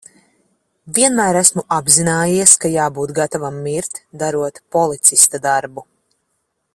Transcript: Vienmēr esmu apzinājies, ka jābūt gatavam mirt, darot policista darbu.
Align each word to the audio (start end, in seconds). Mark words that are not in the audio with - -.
Vienmēr 0.97 1.37
esmu 1.41 1.63
apzinājies, 1.77 2.55
ka 2.63 2.71
jābūt 2.77 3.13
gatavam 3.21 3.61
mirt, 3.67 4.03
darot 4.23 4.61
policista 4.77 5.43
darbu. 5.49 5.89